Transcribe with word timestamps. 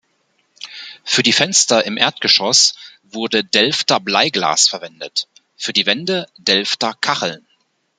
Für 1.03 1.21
die 1.21 1.31
Fenster 1.31 1.85
im 1.85 1.95
Erdgeschoss 1.95 2.73
wurde 3.03 3.43
Delfter 3.43 3.99
Bleiglas 3.99 4.67
verwendet, 4.67 5.27
für 5.55 5.73
die 5.73 5.85
Wände 5.85 6.25
Delfter 6.39 6.95
Kacheln. 6.99 7.45